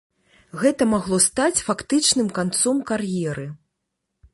Гэта 0.61 0.87
магло 0.93 1.19
стаць 1.27 1.63
фактычным 1.69 2.35
канцом 2.41 2.85
кар'еры. 2.93 3.51